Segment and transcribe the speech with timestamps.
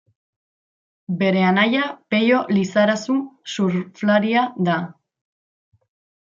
[1.19, 1.83] Bere anaia
[2.15, 3.19] Peio Lizarazu
[3.57, 4.81] surflaria da.